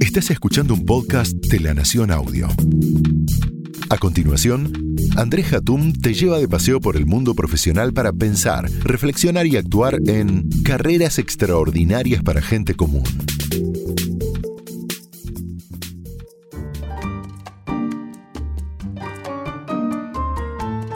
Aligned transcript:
Estás 0.00 0.30
escuchando 0.30 0.74
un 0.74 0.84
podcast 0.84 1.32
de 1.34 1.60
La 1.60 1.74
Nación 1.74 2.10
Audio. 2.10 2.48
A 3.90 3.98
continuación, 3.98 4.96
Andrés 5.16 5.52
Hatum 5.52 5.92
te 5.92 6.14
lleva 6.14 6.38
de 6.38 6.48
paseo 6.48 6.80
por 6.80 6.96
el 6.96 7.06
mundo 7.06 7.34
profesional 7.34 7.92
para 7.92 8.12
pensar, 8.12 8.70
reflexionar 8.82 9.46
y 9.46 9.56
actuar 9.56 9.98
en 10.06 10.48
carreras 10.62 11.18
extraordinarias 11.18 12.22
para 12.22 12.40
gente 12.40 12.74
común. 12.74 13.04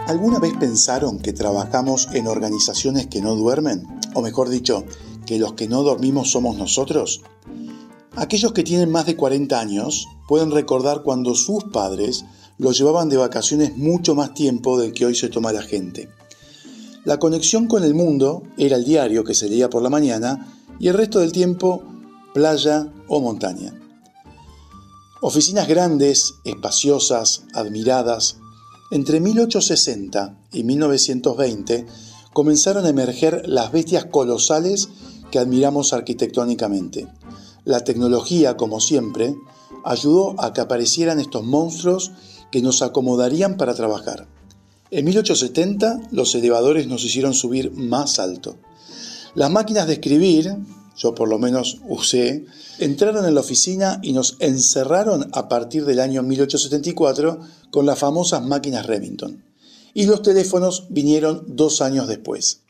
¿Alguna 0.07 0.39
vez 0.39 0.55
pensaron 0.59 1.21
que 1.21 1.33
trabajamos 1.33 2.09
en 2.15 2.27
organizaciones 2.27 3.07
que 3.07 3.21
no 3.21 3.37
duermen? 3.37 3.87
O 4.15 4.23
mejor 4.23 4.49
dicho, 4.49 4.85
que 5.27 5.39
los 5.39 5.53
que 5.53 5.69
no 5.69 5.85
dormimos 5.85 6.33
somos 6.33 6.57
nosotros. 6.57 7.23
Aquellos 8.17 8.53
que 8.53 8.65
tienen 8.65 8.91
más 8.91 9.07
de 9.07 9.17
40 9.17 9.59
años 9.59 10.09
pueden 10.27 10.51
recordar 10.51 11.03
cuando 11.03 11.35
sus 11.35 11.65
padres 11.65 12.25
los 12.59 12.77
llevaban 12.77 13.09
de 13.09 13.17
vacaciones 13.17 13.77
mucho 13.77 14.15
más 14.15 14.35
tiempo 14.35 14.79
del 14.79 14.93
que 14.93 15.07
hoy 15.07 15.15
se 15.15 15.29
toma 15.29 15.53
la 15.53 15.63
gente. 15.63 16.11
La 17.05 17.19
conexión 17.19 17.67
con 17.67 17.85
el 17.85 17.95
mundo 17.95 18.43
era 18.59 18.77
el 18.77 18.85
diario 18.85 19.25
que 19.25 19.35
se 19.35 19.49
leía 19.49 19.71
por 19.71 19.83
la 19.83 19.91
mañana 19.91 20.55
y 20.79 20.89
el 20.89 20.95
resto 20.95 21.21
del 21.21 21.33
tiempo 21.33 21.83
playa 22.35 22.93
o 23.09 23.21
montaña. 23.21 23.75
Oficinas 25.23 25.69
grandes, 25.69 26.35
espaciosas, 26.45 27.45
admiradas, 27.55 28.37
entre 28.91 29.21
1860 29.21 30.37
y 30.53 30.65
1920 30.65 31.87
comenzaron 32.33 32.85
a 32.85 32.89
emerger 32.89 33.49
las 33.49 33.71
bestias 33.71 34.07
colosales 34.07 34.89
que 35.31 35.39
admiramos 35.39 35.93
arquitectónicamente. 35.93 37.07
La 37.65 37.85
tecnología, 37.85 38.57
como 38.57 38.81
siempre, 38.81 39.37
ayudó 39.85 40.35
a 40.41 40.53
que 40.53 40.61
aparecieran 40.61 41.21
estos 41.21 41.45
monstruos 41.45 42.13
que 42.51 42.63
nos 42.63 42.83
acomodarían 42.83 43.57
para 43.57 43.75
trabajar. 43.75 44.27
En 44.91 45.05
1870 45.05 46.09
los 46.11 46.35
elevadores 46.35 46.87
nos 46.87 47.05
hicieron 47.05 47.35
subir 47.35 47.71
más 47.73 48.19
alto. 48.19 48.57
Las 49.35 49.51
máquinas 49.51 49.87
de 49.87 49.95
escribir, 49.95 50.57
yo 50.97 51.15
por 51.15 51.29
lo 51.29 51.39
menos 51.39 51.79
usé, 51.89 52.47
entraron 52.79 53.25
en 53.25 53.35
la 53.35 53.41
oficina 53.41 54.01
y 54.03 54.13
nos 54.13 54.37
encerraron 54.41 55.31
a 55.33 55.49
partir 55.49 55.85
del 55.85 56.01
año 56.01 56.23
1874 56.23 57.39
con 57.71 57.87
las 57.87 57.99
famosas 57.99 58.43
máquinas 58.43 58.87
Remington. 58.87 59.45
Y 59.95 60.07
los 60.07 60.23
teléfonos 60.23 60.87
vinieron 60.89 61.45
dos 61.47 61.83
años 61.83 62.09
después. 62.09 62.63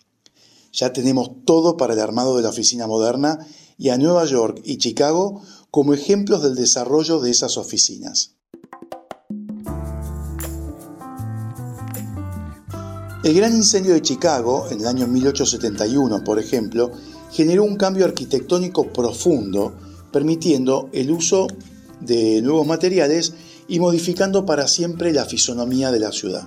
Ya 0.73 0.93
tenemos 0.93 1.31
todo 1.45 1.77
para 1.77 1.95
el 1.95 2.01
armado 2.01 2.37
de 2.37 2.43
la 2.43 2.51
oficina 2.51 2.87
moderna 2.87 3.47
y 3.81 3.89
a 3.89 3.97
Nueva 3.97 4.27
York 4.27 4.61
y 4.63 4.77
Chicago 4.77 5.41
como 5.71 5.95
ejemplos 5.95 6.43
del 6.43 6.55
desarrollo 6.55 7.19
de 7.19 7.31
esas 7.31 7.57
oficinas. 7.57 8.35
El 13.25 13.35
gran 13.35 13.57
incendio 13.57 13.95
de 13.95 14.03
Chicago, 14.03 14.69
en 14.71 14.81
el 14.81 14.87
año 14.87 15.07
1871, 15.07 16.23
por 16.25 16.39
ejemplo, 16.39 16.91
generó 17.33 17.65
un 17.65 17.77
cambio 17.77 18.05
arquitectónico 18.05 18.93
profundo, 18.93 19.75
permitiendo 20.13 20.91
el 20.93 21.11
uso 21.11 21.47
de 22.01 22.43
nuevos 22.43 22.67
materiales 22.67 23.33
y 23.67 23.81
modificando 23.81 24.45
para 24.45 24.69
siempre 24.69 25.11
la 25.11 25.25
fisonomía 25.25 25.91
de 25.91 26.01
la 26.01 26.13
ciudad. 26.13 26.47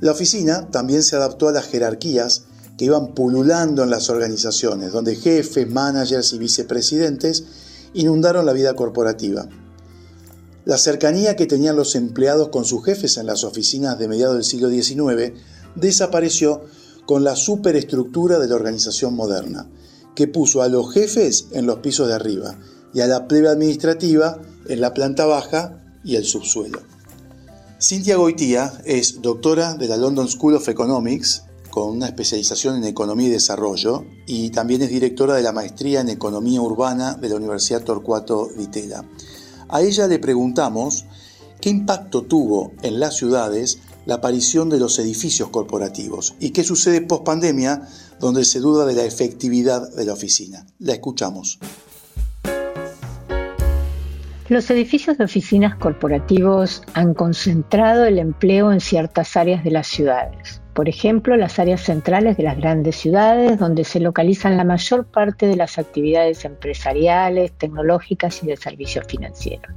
La 0.00 0.12
oficina 0.12 0.70
también 0.70 1.02
se 1.02 1.16
adaptó 1.16 1.48
a 1.48 1.52
las 1.52 1.66
jerarquías 1.66 2.44
que 2.76 2.86
iban 2.86 3.14
pululando 3.14 3.82
en 3.82 3.90
las 3.90 4.10
organizaciones, 4.10 4.92
donde 4.92 5.16
jefes, 5.16 5.68
managers 5.68 6.32
y 6.32 6.38
vicepresidentes 6.38 7.44
inundaron 7.94 8.46
la 8.46 8.52
vida 8.52 8.74
corporativa. 8.74 9.48
La 10.64 10.78
cercanía 10.78 11.36
que 11.36 11.46
tenían 11.46 11.76
los 11.76 11.94
empleados 11.94 12.48
con 12.48 12.64
sus 12.64 12.84
jefes 12.84 13.16
en 13.18 13.26
las 13.26 13.44
oficinas 13.44 13.98
de 13.98 14.08
mediados 14.08 14.34
del 14.34 14.44
siglo 14.44 14.70
XIX 14.70 15.32
desapareció 15.74 16.62
con 17.06 17.22
la 17.22 17.36
superestructura 17.36 18.38
de 18.38 18.48
la 18.48 18.54
organización 18.54 19.14
moderna, 19.14 19.68
que 20.14 20.26
puso 20.26 20.62
a 20.62 20.68
los 20.68 20.92
jefes 20.92 21.46
en 21.52 21.66
los 21.66 21.80
pisos 21.80 22.08
de 22.08 22.14
arriba 22.14 22.58
y 22.94 23.00
a 23.00 23.06
la 23.06 23.28
plebe 23.28 23.48
administrativa 23.48 24.40
en 24.66 24.80
la 24.80 24.94
planta 24.94 25.26
baja 25.26 25.82
y 26.02 26.16
el 26.16 26.24
subsuelo. 26.24 26.80
Cintia 27.80 28.16
Goitía 28.16 28.72
es 28.84 29.20
doctora 29.20 29.74
de 29.74 29.88
la 29.88 29.96
London 29.96 30.28
School 30.28 30.54
of 30.54 30.68
Economics 30.68 31.42
con 31.74 31.90
una 31.90 32.06
especialización 32.06 32.76
en 32.76 32.84
Economía 32.84 33.26
y 33.26 33.32
Desarrollo 33.32 34.04
y 34.26 34.50
también 34.50 34.82
es 34.82 34.90
directora 34.90 35.34
de 35.34 35.42
la 35.42 35.50
Maestría 35.50 36.02
en 36.02 36.08
Economía 36.08 36.60
Urbana 36.60 37.14
de 37.14 37.28
la 37.28 37.34
Universidad 37.34 37.82
Torcuato 37.82 38.48
Di 38.56 38.68
Tella. 38.68 39.02
A 39.68 39.82
ella 39.82 40.06
le 40.06 40.20
preguntamos 40.20 41.04
qué 41.60 41.70
impacto 41.70 42.22
tuvo 42.22 42.70
en 42.82 43.00
las 43.00 43.16
ciudades 43.16 43.80
la 44.06 44.14
aparición 44.14 44.70
de 44.70 44.78
los 44.78 45.00
edificios 45.00 45.48
corporativos 45.48 46.36
y 46.38 46.50
qué 46.50 46.62
sucede 46.62 47.00
post 47.00 47.24
pandemia 47.24 47.88
donde 48.20 48.44
se 48.44 48.60
duda 48.60 48.86
de 48.86 48.94
la 48.94 49.04
efectividad 49.04 49.92
de 49.96 50.04
la 50.04 50.12
oficina. 50.12 50.64
La 50.78 50.92
escuchamos. 50.92 51.58
Los 54.48 54.70
edificios 54.70 55.18
de 55.18 55.24
oficinas 55.24 55.74
corporativos 55.74 56.82
han 56.92 57.14
concentrado 57.14 58.04
el 58.04 58.20
empleo 58.20 58.70
en 58.70 58.78
ciertas 58.78 59.36
áreas 59.36 59.64
de 59.64 59.72
las 59.72 59.88
ciudades. 59.88 60.60
Por 60.74 60.88
ejemplo, 60.88 61.36
las 61.36 61.58
áreas 61.58 61.82
centrales 61.82 62.36
de 62.36 62.42
las 62.42 62.56
grandes 62.56 62.96
ciudades, 62.96 63.58
donde 63.58 63.84
se 63.84 64.00
localizan 64.00 64.56
la 64.56 64.64
mayor 64.64 65.06
parte 65.06 65.46
de 65.46 65.56
las 65.56 65.78
actividades 65.78 66.44
empresariales, 66.44 67.52
tecnológicas 67.52 68.42
y 68.42 68.46
de 68.46 68.56
servicios 68.56 69.06
financieros. 69.06 69.72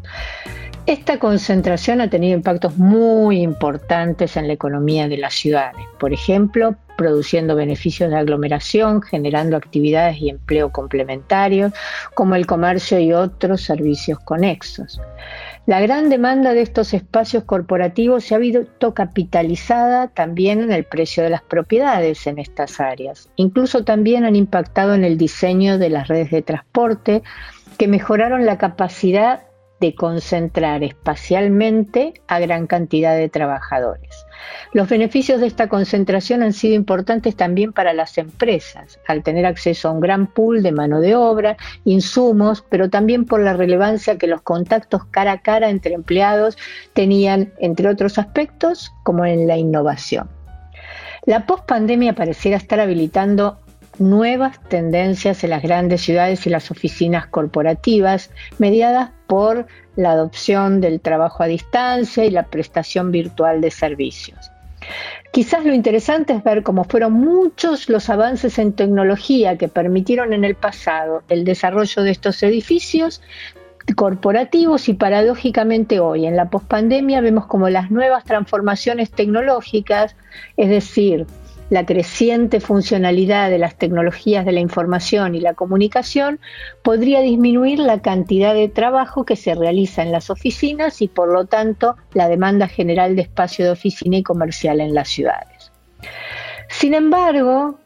Esta 0.88 1.20
concentración 1.20 2.00
ha 2.00 2.10
tenido 2.10 2.36
impactos 2.36 2.78
muy 2.78 3.42
importantes 3.42 4.38
en 4.38 4.48
la 4.48 4.54
economía 4.54 5.08
de 5.10 5.18
las 5.18 5.34
ciudades, 5.34 5.86
por 6.00 6.14
ejemplo, 6.14 6.76
produciendo 6.98 7.56
beneficios 7.56 8.10
de 8.10 8.16
aglomeración, 8.16 9.02
generando 9.02 9.58
actividades 9.58 10.18
y 10.20 10.30
empleo 10.30 10.72
complementarios, 10.72 11.74
como 12.14 12.36
el 12.36 12.46
comercio 12.46 13.00
y 13.00 13.14
otros 13.14 13.62
servicios 13.62 14.18
conexos. 14.20 15.00
La 15.68 15.82
gran 15.82 16.10
demanda 16.10 16.54
de 16.54 16.62
estos 16.62 16.94
espacios 16.94 17.44
corporativos 17.44 18.24
se 18.24 18.34
ha 18.34 18.38
visto 18.38 18.94
capitalizada 18.94 20.08
también 20.08 20.62
en 20.62 20.72
el 20.72 20.86
precio 20.86 21.24
de 21.24 21.30
las 21.30 21.42
propiedades 21.42 22.26
en 22.26 22.40
estas 22.40 22.80
áreas. 22.80 23.30
Incluso 23.36 23.84
también 23.84 24.24
han 24.24 24.38
impactado 24.38 24.96
en 24.96 25.04
el 25.04 25.18
diseño 25.18 25.78
de 25.78 25.90
las 25.90 26.08
redes 26.08 26.32
de 26.32 26.42
transporte 26.42 27.22
que 27.78 27.90
mejoraron 27.90 28.46
la 28.46 28.58
capacidad 28.58 29.44
de 29.82 29.94
concentrar 29.94 30.86
espacialmente 30.86 32.14
a 32.28 32.40
gran 32.40 32.66
cantidad 32.66 33.18
de 33.18 33.28
trabajadores. 33.28 34.26
Los 34.74 34.90
beneficios 34.90 35.40
de 35.40 35.48
esta 35.48 35.68
concentración 35.68 36.44
han 36.44 36.54
sido 36.54 36.76
importantes 36.76 37.36
también 37.36 37.74
para 37.74 37.94
las 37.94 38.18
empresas, 38.18 39.00
al 39.08 39.24
tener 39.24 39.46
acceso 39.46 39.88
a 39.88 39.92
un 39.92 40.00
gran 40.00 40.28
pool 40.28 40.62
de 40.62 40.72
mano 40.72 41.00
de 41.00 41.16
obra, 41.16 41.58
insumos, 41.86 42.64
pero 42.70 42.90
también 42.90 43.26
por 43.26 43.40
la 43.40 43.54
relevancia 43.54 44.18
que 44.18 44.28
los 44.28 44.42
contactos 44.42 45.06
cara 45.06 45.32
a 45.34 45.42
cara 45.42 45.70
entre 45.70 45.94
empleados 45.94 46.58
tenían, 46.94 47.54
entre 47.60 47.88
otros 47.88 48.18
aspectos, 48.18 48.92
como 49.04 49.26
en 49.26 49.48
la 49.48 49.58
innovación. 49.58 50.30
La 51.26 51.46
pospandemia 51.46 52.14
pareciera 52.14 52.58
estar 52.58 52.80
habilitando 52.80 53.60
nuevas 54.00 54.60
tendencias 54.70 55.44
en 55.44 55.52
las 55.52 55.64
grandes 55.64 56.02
ciudades 56.02 56.46
y 56.46 56.50
las 56.50 56.72
oficinas 56.72 57.28
corporativas, 57.28 58.30
mediadas 58.58 59.12
por 59.28 59.68
la 59.96 60.12
adopción 60.12 60.82
del 60.82 61.02
trabajo 61.02 61.44
a 61.44 61.48
distancia 61.48 62.26
y 62.26 62.32
la 62.32 62.44
prestación 62.44 63.12
virtual 63.12 63.62
de 63.62 63.72
servicios. 63.72 64.52
Quizás 65.32 65.66
lo 65.66 65.74
interesante 65.74 66.34
es 66.34 66.44
ver 66.44 66.64
cómo 66.64 66.84
fueron 66.84 67.14
muchos 67.14 67.90
los 67.90 68.10
avances 68.10 68.58
en 68.60 68.74
tecnología 68.74 69.58
que 69.58 69.68
permitieron 69.68 70.34
en 70.34 70.44
el 70.44 70.56
pasado 70.56 71.24
el 71.30 71.44
desarrollo 71.44 72.04
de 72.04 72.12
estos 72.12 72.42
edificios 72.44 73.22
corporativos 73.96 74.90
y 74.90 74.94
paradójicamente 74.94 76.00
hoy 76.00 76.26
en 76.26 76.36
la 76.36 76.50
pospandemia 76.50 77.22
vemos 77.22 77.46
como 77.46 77.70
las 77.70 77.90
nuevas 77.90 78.24
transformaciones 78.26 79.12
tecnológicas, 79.12 80.16
es 80.58 80.70
decir, 80.70 81.26
la 81.70 81.86
creciente 81.86 82.60
funcionalidad 82.60 83.50
de 83.50 83.58
las 83.58 83.78
tecnologías 83.78 84.46
de 84.46 84.52
la 84.52 84.60
información 84.60 85.36
y 85.36 85.42
la 85.42 85.54
comunicación 85.54 86.40
podría 86.82 87.22
disminuir 87.22 87.80
la 87.80 88.02
cantidad 88.02 88.54
de 88.54 88.70
trabajo 88.70 89.26
que 89.26 89.36
se 89.36 89.56
realiza 89.56 90.02
en 90.02 90.12
las 90.12 90.30
oficinas 90.30 91.02
y 91.02 91.08
por 91.08 91.32
lo 91.32 91.46
tanto 91.46 91.96
la 92.14 92.30
demanda 92.30 92.68
general 92.68 93.16
de 93.16 93.24
espacio 93.24 93.66
de 93.66 93.72
oficina 93.72 94.18
y 94.18 94.24
comercial 94.24 94.80
en 94.80 94.94
las 94.94 95.10
ciudades. 95.10 95.72
Sin 96.70 96.94
embargo, 96.94 97.80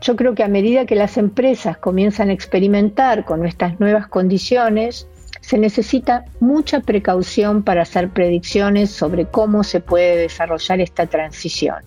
yo 0.00 0.16
creo 0.16 0.34
que 0.34 0.42
a 0.42 0.48
medida 0.48 0.84
que 0.84 0.96
las 0.96 1.16
empresas 1.16 1.78
comienzan 1.78 2.28
a 2.28 2.32
experimentar 2.32 3.24
con 3.24 3.46
estas 3.46 3.78
nuevas 3.78 4.08
condiciones, 4.08 5.08
se 5.42 5.58
necesita 5.58 6.24
mucha 6.40 6.80
precaución 6.80 7.62
para 7.62 7.82
hacer 7.82 8.08
predicciones 8.08 8.90
sobre 8.90 9.26
cómo 9.26 9.64
se 9.64 9.80
puede 9.80 10.16
desarrollar 10.16 10.80
esta 10.80 11.06
transición, 11.06 11.84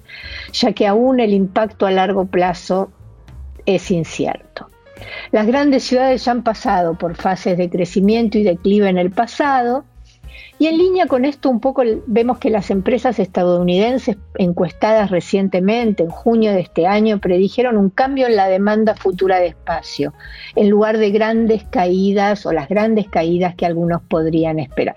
ya 0.51 0.73
que 0.73 0.85
aún 0.85 1.19
el 1.19 1.33
impacto 1.33 1.87
a 1.87 1.91
largo 1.91 2.25
plazo 2.25 2.91
es 3.65 3.89
incierto. 3.89 4.67
Las 5.31 5.47
grandes 5.47 5.83
ciudades 5.83 6.25
ya 6.25 6.33
han 6.33 6.43
pasado 6.43 6.97
por 6.97 7.15
fases 7.15 7.57
de 7.57 7.69
crecimiento 7.69 8.37
y 8.37 8.43
declive 8.43 8.89
en 8.89 8.97
el 8.97 9.11
pasado, 9.11 9.85
y 10.57 10.67
en 10.67 10.77
línea 10.77 11.05
con 11.07 11.25
esto 11.25 11.49
un 11.49 11.59
poco 11.59 11.83
vemos 12.07 12.37
que 12.37 12.49
las 12.49 12.71
empresas 12.71 13.19
estadounidenses 13.19 14.17
encuestadas 14.37 15.11
recientemente, 15.11 16.03
en 16.03 16.09
junio 16.09 16.51
de 16.53 16.61
este 16.61 16.87
año, 16.87 17.19
predijeron 17.19 17.77
un 17.77 17.89
cambio 17.89 18.27
en 18.27 18.37
la 18.37 18.47
demanda 18.47 18.95
futura 18.95 19.39
de 19.39 19.47
espacio, 19.47 20.13
en 20.55 20.69
lugar 20.69 20.97
de 20.97 21.11
grandes 21.11 21.65
caídas 21.65 22.45
o 22.45 22.53
las 22.53 22.69
grandes 22.69 23.09
caídas 23.09 23.55
que 23.55 23.65
algunos 23.65 24.01
podrían 24.03 24.59
esperar. 24.59 24.95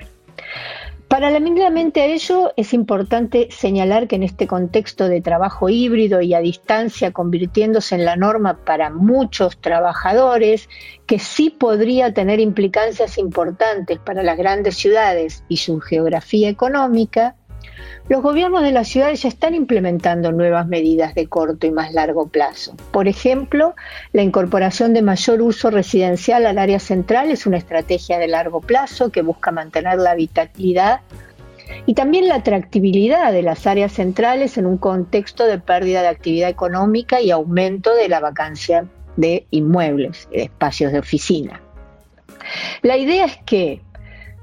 Paralelamente 1.09 2.03
a 2.03 2.05
ello, 2.05 2.53
es 2.57 2.75
importante 2.75 3.49
señalar 3.51 4.09
que 4.09 4.17
en 4.17 4.23
este 4.23 4.47
contexto 4.47 5.09
de 5.09 5.23
trabajo 5.23 5.71
híbrido 5.71 6.21
y 6.21 6.35
a 6.35 6.41
distancia 6.41 7.13
convirtiéndose 7.13 7.95
en 7.95 8.05
la 8.05 8.15
norma 8.15 8.59
para 8.67 8.91
muchos 8.91 9.59
trabajadores, 9.59 10.69
que 11.07 11.19
sí 11.19 11.49
podría 11.49 12.13
tener 12.13 12.41
implicancias 12.41 13.17
importantes 13.17 13.99
para 13.99 14.23
las 14.23 14.37
grandes 14.37 14.77
ciudades 14.77 15.45
y 15.49 15.57
su 15.57 15.81
geografía 15.81 16.51
económica, 16.51 17.37
los 18.09 18.23
gobiernos 18.23 18.63
de 18.63 18.73
las 18.73 18.89
ciudades 18.89 19.23
ya 19.23 19.29
están 19.29 19.55
implementando 19.55 20.33
nuevas 20.33 20.67
medidas 20.67 21.15
de 21.15 21.27
corto 21.27 21.67
y 21.67 21.71
más 21.71 21.93
largo 21.93 22.29
plazo. 22.29 22.75
Por 22.91 23.07
ejemplo, 23.09 23.75
la 24.13 24.23
incorporación 24.23 24.95
de 24.95 25.03
mayor 25.03 25.43
uso 25.43 25.71
residencial 25.71 26.47
al 26.47 26.59
área 26.59 26.79
central 26.79 27.31
es 27.31 27.47
una 27.47 27.59
estrategia 27.59 28.19
de 28.19 28.29
largo 28.29 28.61
plazo 28.61 29.11
que 29.11 29.23
busca 29.23 29.51
mantener 29.51 29.99
la 29.99 30.13
habitabilidad 30.13 31.01
y 31.87 31.95
también 31.95 32.29
la 32.29 32.37
atractividad 32.37 33.33
de 33.33 33.43
las 33.43 33.67
áreas 33.67 33.93
centrales 33.93 34.57
en 34.59 34.67
un 34.67 34.79
contexto 34.79 35.45
de 35.45 35.59
pérdida 35.59 36.03
de 36.03 36.09
actividad 36.09 36.49
económica 36.49 37.21
y 37.21 37.31
aumento 37.31 37.95
de 37.95 38.09
la 38.09 38.21
vacancia 38.21 38.87
de 39.17 39.47
inmuebles, 39.51 40.29
de 40.31 40.45
espacios 40.45 40.93
de 40.93 41.01
oficina. 41.01 41.61
La 42.83 42.97
idea 42.97 43.27
es 43.27 43.37
que 43.45 43.83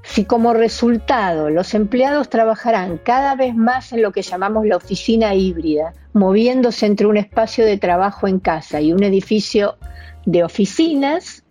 si 0.06 0.24
como 0.24 0.54
resultado 0.54 1.50
los 1.50 1.74
empleados 1.74 2.30
trabajarán 2.30 2.98
cada 2.98 3.34
vez 3.34 3.54
más 3.54 3.92
en 3.92 4.02
lo 4.02 4.12
que 4.12 4.22
llamamos 4.22 4.64
la 4.64 4.76
oficina 4.76 5.34
híbrida, 5.34 5.94
moviéndose 6.12 6.86
entre 6.86 7.06
un 7.06 7.16
espacio 7.16 7.66
de 7.66 7.76
trabajo 7.76 8.28
en 8.28 8.38
casa 8.38 8.80
y 8.80 8.92
un 8.92 9.02
edificio 9.02 9.76
de 10.24 10.44
oficinas, 10.44 11.44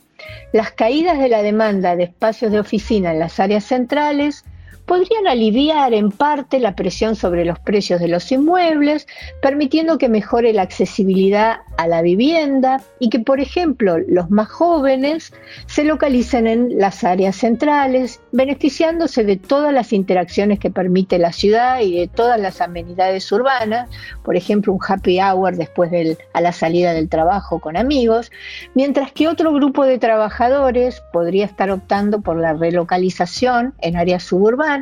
las 0.53 0.71
caídas 0.71 1.19
de 1.19 1.29
la 1.29 1.43
demanda 1.43 1.95
de 1.95 2.05
espacios 2.05 2.51
de 2.51 2.59
oficina 2.59 3.11
en 3.11 3.19
las 3.19 3.39
áreas 3.39 3.65
centrales 3.65 4.45
podrían 4.85 5.27
aliviar 5.27 5.93
en 5.93 6.11
parte 6.11 6.59
la 6.59 6.75
presión 6.75 7.15
sobre 7.15 7.45
los 7.45 7.59
precios 7.59 7.99
de 7.99 8.07
los 8.07 8.31
inmuebles, 8.31 9.07
permitiendo 9.41 9.97
que 9.97 10.09
mejore 10.09 10.53
la 10.53 10.61
accesibilidad 10.61 11.57
a 11.77 11.87
la 11.87 12.01
vivienda 12.01 12.81
y 12.99 13.09
que, 13.09 13.19
por 13.19 13.39
ejemplo, 13.39 13.97
los 14.07 14.29
más 14.29 14.47
jóvenes 14.47 15.33
se 15.65 15.83
localicen 15.83 16.47
en 16.47 16.77
las 16.77 17.03
áreas 17.03 17.35
centrales, 17.35 18.21
beneficiándose 18.31 19.23
de 19.23 19.37
todas 19.37 19.73
las 19.73 19.91
interacciones 19.91 20.59
que 20.59 20.69
permite 20.69 21.17
la 21.17 21.31
ciudad 21.31 21.81
y 21.81 21.99
de 21.99 22.07
todas 22.07 22.39
las 22.39 22.61
amenidades 22.61 23.31
urbanas, 23.31 23.89
por 24.23 24.35
ejemplo, 24.35 24.73
un 24.73 24.79
happy 24.85 25.19
hour 25.19 25.55
después 25.55 25.91
de 25.91 26.17
a 26.33 26.41
la 26.41 26.51
salida 26.51 26.93
del 26.93 27.09
trabajo 27.09 27.59
con 27.59 27.77
amigos, 27.77 28.31
mientras 28.73 29.11
que 29.11 29.27
otro 29.27 29.53
grupo 29.53 29.85
de 29.85 29.97
trabajadores 29.97 31.01
podría 31.11 31.45
estar 31.45 31.71
optando 31.71 32.21
por 32.21 32.37
la 32.37 32.53
relocalización 32.53 33.73
en 33.81 33.95
áreas 33.95 34.23
suburbanas, 34.23 34.74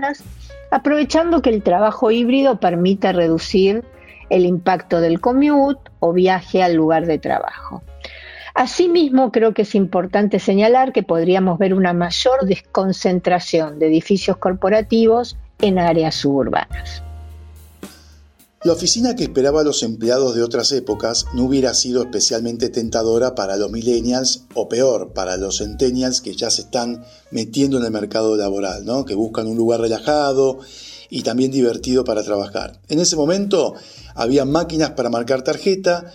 aprovechando 0.71 1.41
que 1.41 1.49
el 1.49 1.63
trabajo 1.63 2.11
híbrido 2.11 2.59
permite 2.59 3.13
reducir 3.13 3.83
el 4.29 4.45
impacto 4.45 5.01
del 5.01 5.19
commute 5.19 5.91
o 5.99 6.13
viaje 6.13 6.63
al 6.63 6.73
lugar 6.73 7.05
de 7.05 7.19
trabajo. 7.19 7.83
Asimismo, 8.55 9.31
creo 9.31 9.53
que 9.53 9.63
es 9.63 9.75
importante 9.75 10.39
señalar 10.39 10.93
que 10.93 11.03
podríamos 11.03 11.57
ver 11.57 11.73
una 11.73 11.93
mayor 11.93 12.45
desconcentración 12.45 13.79
de 13.79 13.87
edificios 13.87 14.37
corporativos 14.37 15.37
en 15.59 15.79
áreas 15.79 16.15
suburbanas. 16.15 17.03
La 18.65 18.71
oficina 18.71 19.13
que 19.17 19.25
esperaba 19.25 19.59
a 19.59 19.65
los 19.65 19.83
empleados 19.83 20.35
de 20.35 20.41
otras 20.41 20.71
épocas 20.71 21.25
no 21.33 21.43
hubiera 21.43 21.73
sido 21.73 22.01
especialmente 22.01 22.69
tentadora 22.69 23.35
para 23.35 23.57
los 23.57 23.69
millennials 23.69 24.45
o 24.53 24.69
peor, 24.69 25.11
para 25.11 25.35
los 25.35 25.57
centennials 25.57 26.21
que 26.21 26.33
ya 26.33 26.49
se 26.49 26.61
están 26.61 27.03
metiendo 27.29 27.77
en 27.77 27.83
el 27.83 27.91
mercado 27.91 28.37
laboral, 28.37 28.85
¿no? 28.85 29.03
que 29.03 29.15
buscan 29.15 29.47
un 29.47 29.57
lugar 29.57 29.81
relajado 29.81 30.59
y 31.09 31.23
también 31.23 31.51
divertido 31.51 32.05
para 32.05 32.23
trabajar. 32.23 32.79
En 32.87 32.99
ese 32.99 33.17
momento 33.17 33.73
había 34.15 34.45
máquinas 34.45 34.91
para 34.91 35.09
marcar 35.09 35.41
tarjeta, 35.41 36.13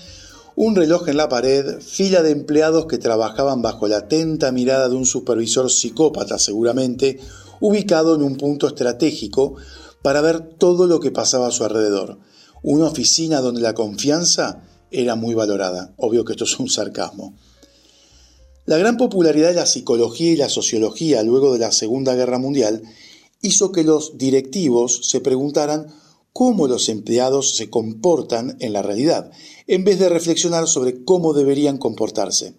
un 0.57 0.75
reloj 0.75 1.07
en 1.11 1.19
la 1.19 1.29
pared, 1.29 1.83
fila 1.83 2.23
de 2.23 2.31
empleados 2.31 2.87
que 2.87 2.97
trabajaban 2.97 3.61
bajo 3.61 3.89
la 3.89 3.99
atenta 3.99 4.53
mirada 4.53 4.89
de 4.89 4.97
un 4.97 5.05
supervisor 5.05 5.71
psicópata 5.71 6.39
seguramente, 6.39 7.21
ubicado 7.61 8.15
en 8.15 8.23
un 8.23 8.37
punto 8.37 8.69
estratégico 8.69 9.57
para 10.01 10.23
ver 10.23 10.41
todo 10.41 10.87
lo 10.87 10.99
que 10.99 11.11
pasaba 11.11 11.49
a 11.49 11.51
su 11.51 11.65
alrededor. 11.65 12.17
Una 12.63 12.87
oficina 12.87 13.41
donde 13.41 13.61
la 13.61 13.75
confianza 13.75 14.65
era 14.91 15.15
muy 15.15 15.35
valorada. 15.35 15.95
Obvio 15.97 16.25
que 16.25 16.33
esto 16.33 16.45
es 16.45 16.59
un 16.59 16.69
sarcasmo. 16.69 17.35
La 18.67 18.77
gran 18.77 18.97
popularidad 18.97 19.49
de 19.49 19.55
la 19.55 19.67
psicología 19.67 20.33
y 20.33 20.37
la 20.37 20.49
sociología 20.49 21.23
luego 21.23 21.53
de 21.53 21.59
la 21.59 21.73
Segunda 21.73 22.15
Guerra 22.15 22.39
Mundial 22.39 22.83
hizo 23.41 23.73
que 23.73 23.85
los 23.85 24.19
directivos 24.19 25.09
se 25.09 25.21
preguntaran 25.21 25.87
cómo 26.33 26.69
los 26.69 26.89
empleados 26.89 27.57
se 27.57 27.71
comportan 27.71 28.57
en 28.61 28.73
la 28.73 28.83
realidad, 28.83 29.31
en 29.67 29.85
vez 29.85 29.99
de 29.99 30.09
reflexionar 30.09 30.69
sobre 30.69 31.05
cómo 31.05 31.33
deberían 31.33 31.79
comportarse. 31.79 32.55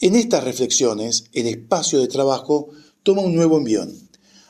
En 0.00 0.14
estas 0.14 0.44
reflexiones, 0.44 1.24
el 1.32 1.46
espacio 1.46 2.00
de 2.00 2.08
trabajo 2.08 2.68
toma 3.02 3.22
un 3.22 3.34
nuevo 3.34 3.56
envión. 3.56 3.92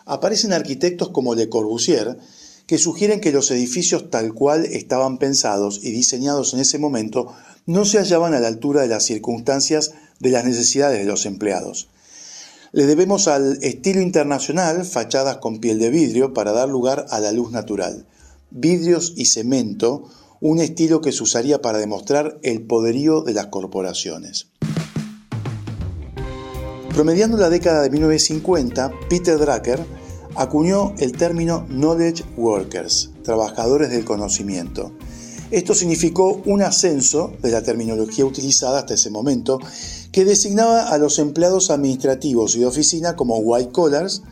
Aparecen 0.04 0.52
arquitectos 0.52 1.08
como 1.10 1.34
Le 1.34 1.48
Corbusier, 1.48 2.18
que 2.66 2.78
sugieren 2.78 3.20
que 3.20 3.32
los 3.32 3.50
edificios 3.50 4.10
tal 4.10 4.34
cual 4.34 4.64
estaban 4.64 5.18
pensados 5.18 5.80
y 5.82 5.92
diseñados 5.92 6.52
en 6.52 6.60
ese 6.60 6.78
momento 6.78 7.32
no 7.64 7.84
se 7.84 7.98
hallaban 7.98 8.34
a 8.34 8.40
la 8.40 8.48
altura 8.48 8.82
de 8.82 8.88
las 8.88 9.04
circunstancias 9.04 9.92
de 10.20 10.30
las 10.30 10.44
necesidades 10.44 10.98
de 10.98 11.04
los 11.04 11.26
empleados. 11.26 11.88
Le 12.72 12.86
debemos 12.86 13.28
al 13.28 13.58
estilo 13.62 14.00
internacional 14.00 14.84
fachadas 14.84 15.38
con 15.38 15.60
piel 15.60 15.78
de 15.78 15.90
vidrio 15.90 16.34
para 16.34 16.52
dar 16.52 16.68
lugar 16.68 17.06
a 17.10 17.20
la 17.20 17.32
luz 17.32 17.52
natural. 17.52 18.06
Vidrios 18.50 19.14
y 19.16 19.26
cemento, 19.26 20.10
un 20.40 20.60
estilo 20.60 21.00
que 21.00 21.12
se 21.12 21.22
usaría 21.22 21.62
para 21.62 21.78
demostrar 21.78 22.38
el 22.42 22.62
poderío 22.62 23.22
de 23.22 23.32
las 23.32 23.46
corporaciones. 23.46 24.48
Promediando 26.90 27.36
la 27.36 27.50
década 27.50 27.82
de 27.82 27.90
1950, 27.90 28.90
Peter 29.08 29.38
Drucker 29.38 29.84
acuñó 30.36 30.94
el 30.98 31.12
término 31.12 31.66
Knowledge 31.68 32.24
Workers, 32.36 33.10
trabajadores 33.22 33.90
del 33.90 34.04
conocimiento. 34.04 34.92
Esto 35.50 35.74
significó 35.74 36.42
un 36.44 36.62
ascenso 36.62 37.32
de 37.40 37.50
la 37.50 37.62
terminología 37.62 38.24
utilizada 38.24 38.80
hasta 38.80 38.94
ese 38.94 39.10
momento 39.10 39.60
que 40.10 40.24
designaba 40.24 40.88
a 40.88 40.98
los 40.98 41.18
empleados 41.18 41.70
administrativos 41.70 42.56
y 42.56 42.60
de 42.60 42.66
oficina 42.66 43.14
como 43.14 43.38
white 43.38 43.70
collars, 43.70 44.22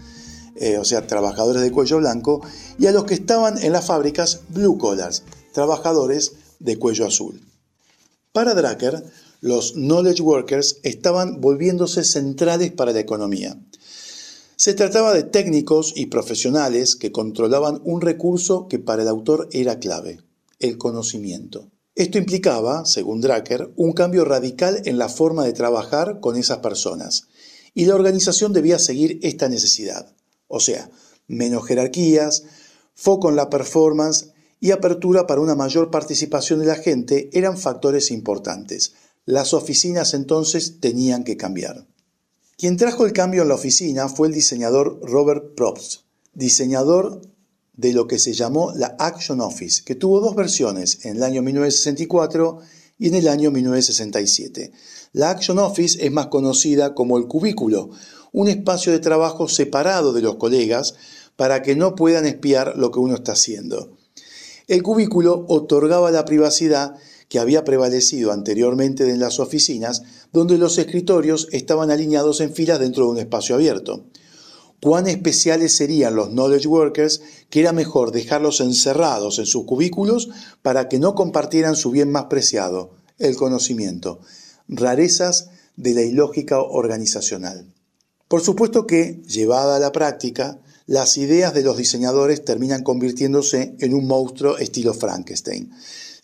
eh, 0.57 0.79
o 0.79 0.85
sea, 0.85 1.07
trabajadores 1.07 1.63
de 1.63 1.71
cuello 1.71 1.99
blanco, 1.99 2.41
y 2.79 2.87
a 2.87 2.93
los 2.93 3.05
que 3.05 3.15
estaban 3.15 3.63
en 3.63 3.73
las 3.73 3.87
fábricas 3.87 4.41
blue 4.49 4.77
collars, 4.77 5.23
trabajadores 5.53 6.33
de 6.59 6.79
cuello 6.79 7.07
azul. 7.07 7.41
Para 8.33 8.55
Drucker, 8.55 9.05
los 9.41 9.75
knowledge 9.75 10.23
workers 10.23 10.79
estaban 10.83 11.41
volviéndose 11.41 12.03
centrales 12.03 12.73
para 12.73 12.93
la 12.93 13.01
economía. 13.01 13.57
Se 14.57 14.75
trataba 14.75 15.13
de 15.13 15.25
técnicos 15.25 15.93
y 15.97 16.07
profesionales 16.07 16.95
que 16.95 17.11
controlaban 17.11 17.81
un 17.85 18.01
recurso 18.01 18.69
que 18.69 18.79
para 18.79 19.03
el 19.03 19.09
autor 19.09 19.49
era 19.51 19.81
clave, 19.81 20.21
el 20.61 20.79
conocimiento. 20.79 21.71
Esto 21.97 22.19
implicaba, 22.19 22.87
según 22.87 23.21
Drucker, 23.21 23.73
un 23.75 23.93
cambio 23.93 24.25
radical 24.25 24.83
en 24.85 24.97
la 24.97 25.09
forma 25.09 25.45
de 25.45 25.53
trabajar 25.53 26.21
con 26.21 26.37
esas 26.37 26.59
personas, 26.59 27.29
y 27.75 27.87
la 27.87 27.97
organización 27.97 28.53
debía 28.53 28.79
seguir 28.79 29.19
esta 29.23 29.49
necesidad, 29.49 30.15
o 30.47 30.61
sea, 30.61 30.89
menos 31.27 31.67
jerarquías, 31.67 32.45
foco 32.95 33.31
en 33.31 33.37
la 33.37 33.51
performance 33.51 34.33
y 34.61 34.71
apertura 34.71 35.27
para 35.27 35.41
una 35.41 35.57
mayor 35.57 35.91
participación 35.91 36.61
de 36.61 36.67
la 36.67 36.77
gente 36.77 37.29
eran 37.33 37.59
factores 37.59 38.13
importantes. 38.13 38.95
Las 39.25 39.53
oficinas 39.53 40.15
entonces 40.15 40.79
tenían 40.81 41.25
que 41.25 41.37
cambiar. 41.37 41.87
Quien 42.57 42.77
trajo 42.77 43.05
el 43.05 43.13
cambio 43.13 43.43
en 43.43 43.49
la 43.49 43.57
oficina 43.57 44.09
fue 44.09 44.29
el 44.29 44.35
diseñador 44.35 45.01
Robert 45.03 45.55
Probst, 45.57 46.03
diseñador 46.35 47.21
de 47.77 47.93
lo 47.93 48.07
que 48.07 48.21
se 48.21 48.33
llamó 48.33 48.73
la 48.77 48.95
Action 49.01 49.41
Office, 49.41 49.83
que 49.85 49.97
tuvo 49.97 50.21
dos 50.21 50.37
versiones, 50.37 51.05
en 51.05 51.17
el 51.17 51.25
año 51.25 51.43
1964 51.43 52.61
y 52.97 53.09
en 53.09 53.15
el 53.17 53.27
año 53.27 53.51
1967. 53.51 54.73
La 55.13 55.31
Action 55.31 55.59
Office 55.59 56.05
es 56.05 56.13
más 56.13 56.29
conocida 56.29 56.95
como 56.95 57.19
el 57.19 57.27
cubículo, 57.27 57.91
un 58.33 58.47
espacio 58.47 58.93
de 58.93 59.01
trabajo 59.01 59.49
separado 59.49 60.13
de 60.13 60.23
los 60.23 60.37
colegas 60.37 60.95
para 61.35 61.63
que 61.63 61.75
no 61.75 61.97
puedan 61.97 62.25
espiar 62.25 62.75
lo 62.77 62.93
que 62.93 63.01
uno 63.01 63.17
está 63.17 63.33
haciendo. 63.33 63.97
El 64.69 64.83
cubículo 64.85 65.45
otorgaba 65.49 66.13
la 66.13 66.25
privacidad 66.25 66.95
que 67.29 67.39
había 67.39 67.65
prevalecido 67.65 68.33
anteriormente 68.33 69.09
en 69.11 69.19
las 69.19 69.41
oficinas, 69.41 70.03
donde 70.35 70.59
los 70.59 70.79
escritorios 70.79 71.47
estaban 71.53 71.93
alineados 71.93 72.41
en 72.41 72.53
filas 72.53 72.81
dentro 72.81 73.05
de 73.05 73.11
un 73.13 73.19
espacio 73.19 73.55
abierto. 73.55 74.05
Cuán 74.83 75.07
especiales 75.07 75.77
serían 75.77 76.17
los 76.17 76.31
knowledge 76.31 76.67
workers 76.67 77.23
que 77.51 77.61
era 77.61 77.73
mejor 77.73 78.11
dejarlos 78.11 78.61
encerrados 78.61 79.39
en 79.39 79.47
sus 79.47 79.65
cubículos 79.65 80.31
para 80.61 80.89
que 80.89 80.99
no 80.99 81.15
compartieran 81.15 81.77
su 81.77 81.93
bien 81.93 82.11
más 82.11 82.25
preciado, 82.25 82.91
el 83.19 83.37
conocimiento. 83.37 84.19
Rarezas 84.67 85.51
de 85.77 85.95
la 85.95 86.03
ilógica 86.03 86.61
organizacional. 86.61 87.73
Por 88.27 88.41
supuesto 88.41 88.89
que, 88.89 89.23
llevada 89.29 89.77
a 89.77 89.81
la 89.81 89.93
práctica, 89.93 90.59
las 90.87 91.17
ideas 91.17 91.55
de 91.55 91.63
los 91.63 91.77
diseñadores 91.77 92.45
terminan 92.45 92.83
convirtiéndose 92.83 93.77
en 93.79 93.95
un 93.95 94.09
monstruo 94.09 94.59
estilo 94.59 94.95
Frankenstein. 94.95 95.71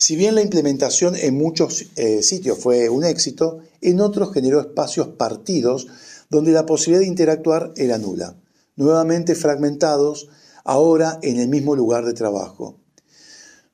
Si 0.01 0.15
bien 0.15 0.33
la 0.33 0.41
implementación 0.41 1.15
en 1.15 1.37
muchos 1.37 1.85
eh, 1.95 2.23
sitios 2.23 2.57
fue 2.57 2.89
un 2.89 3.03
éxito, 3.03 3.59
en 3.81 4.01
otros 4.01 4.33
generó 4.33 4.59
espacios 4.59 5.09
partidos 5.09 5.85
donde 6.31 6.51
la 6.51 6.65
posibilidad 6.65 7.01
de 7.01 7.07
interactuar 7.07 7.71
era 7.75 7.99
nula, 7.99 8.35
nuevamente 8.75 9.35
fragmentados, 9.35 10.27
ahora 10.63 11.19
en 11.21 11.39
el 11.39 11.49
mismo 11.49 11.75
lugar 11.75 12.03
de 12.03 12.13
trabajo. 12.13 12.79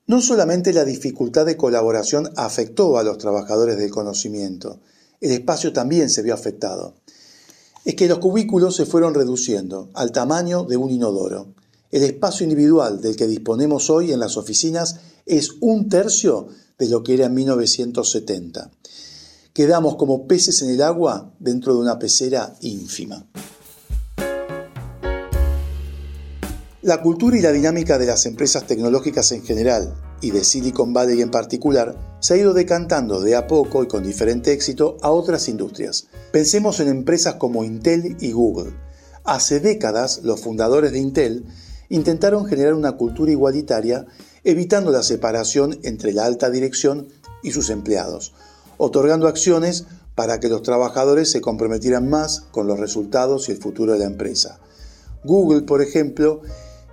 No 0.06 0.20
solamente 0.20 0.74
la 0.74 0.84
dificultad 0.84 1.46
de 1.46 1.56
colaboración 1.56 2.28
afectó 2.36 2.98
a 2.98 3.04
los 3.04 3.16
trabajadores 3.16 3.78
del 3.78 3.90
conocimiento, 3.90 4.80
el 5.22 5.30
espacio 5.32 5.72
también 5.72 6.10
se 6.10 6.20
vio 6.20 6.34
afectado. 6.34 6.96
Es 7.86 7.94
que 7.94 8.06
los 8.06 8.18
cubículos 8.18 8.76
se 8.76 8.84
fueron 8.84 9.14
reduciendo 9.14 9.88
al 9.94 10.12
tamaño 10.12 10.64
de 10.64 10.76
un 10.76 10.90
inodoro. 10.90 11.54
El 11.90 12.02
espacio 12.02 12.44
individual 12.44 13.00
del 13.00 13.16
que 13.16 13.26
disponemos 13.26 13.88
hoy 13.88 14.12
en 14.12 14.20
las 14.20 14.36
oficinas 14.36 14.96
es 15.24 15.52
un 15.60 15.88
tercio 15.88 16.48
de 16.78 16.86
lo 16.86 17.02
que 17.02 17.14
era 17.14 17.26
en 17.26 17.34
1970. 17.34 18.70
Quedamos 19.54 19.96
como 19.96 20.26
peces 20.26 20.60
en 20.60 20.68
el 20.68 20.82
agua 20.82 21.32
dentro 21.38 21.72
de 21.72 21.80
una 21.80 21.98
pecera 21.98 22.54
ínfima. 22.60 23.26
La 26.82 27.00
cultura 27.00 27.38
y 27.38 27.40
la 27.40 27.52
dinámica 27.52 27.96
de 27.96 28.06
las 28.06 28.26
empresas 28.26 28.66
tecnológicas 28.66 29.32
en 29.32 29.42
general 29.42 29.94
y 30.20 30.30
de 30.30 30.44
Silicon 30.44 30.92
Valley 30.92 31.22
en 31.22 31.30
particular 31.30 32.18
se 32.20 32.34
ha 32.34 32.36
ido 32.36 32.52
decantando 32.52 33.22
de 33.22 33.34
a 33.34 33.46
poco 33.46 33.82
y 33.82 33.88
con 33.88 34.02
diferente 34.02 34.52
éxito 34.52 34.98
a 35.00 35.10
otras 35.10 35.48
industrias. 35.48 36.08
Pensemos 36.32 36.80
en 36.80 36.88
empresas 36.88 37.36
como 37.36 37.64
Intel 37.64 38.18
y 38.20 38.32
Google. 38.32 38.74
Hace 39.24 39.60
décadas 39.60 40.20
los 40.22 40.40
fundadores 40.40 40.92
de 40.92 40.98
Intel 40.98 41.46
intentaron 41.88 42.46
generar 42.46 42.74
una 42.74 42.92
cultura 42.92 43.30
igualitaria 43.30 44.06
evitando 44.44 44.90
la 44.90 45.02
separación 45.02 45.78
entre 45.82 46.12
la 46.12 46.24
alta 46.24 46.50
dirección 46.50 47.08
y 47.42 47.52
sus 47.52 47.70
empleados, 47.70 48.34
otorgando 48.76 49.28
acciones 49.28 49.86
para 50.14 50.40
que 50.40 50.48
los 50.48 50.62
trabajadores 50.62 51.30
se 51.30 51.40
comprometieran 51.40 52.08
más 52.08 52.40
con 52.50 52.66
los 52.66 52.80
resultados 52.80 53.48
y 53.48 53.52
el 53.52 53.58
futuro 53.58 53.92
de 53.92 54.00
la 54.00 54.06
empresa. 54.06 54.58
Google, 55.24 55.62
por 55.62 55.82
ejemplo, 55.82 56.42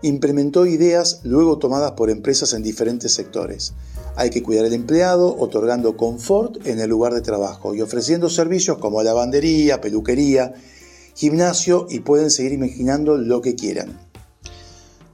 implementó 0.01 0.65
ideas 0.65 1.21
luego 1.23 1.57
tomadas 1.57 1.93
por 1.93 2.09
empresas 2.09 2.53
en 2.53 2.61
diferentes 2.61 3.13
sectores. 3.13 3.73
Hay 4.15 4.29
que 4.29 4.43
cuidar 4.43 4.65
al 4.65 4.73
empleado, 4.73 5.35
otorgando 5.37 5.97
confort 5.97 6.65
en 6.67 6.79
el 6.79 6.89
lugar 6.89 7.13
de 7.13 7.21
trabajo 7.21 7.73
y 7.73 7.81
ofreciendo 7.81 8.29
servicios 8.29 8.77
como 8.77 9.01
lavandería, 9.01 9.81
peluquería, 9.81 10.53
gimnasio 11.15 11.87
y 11.89 12.01
pueden 12.01 12.29
seguir 12.29 12.53
imaginando 12.53 13.17
lo 13.17 13.41
que 13.41 13.55
quieran. 13.55 14.04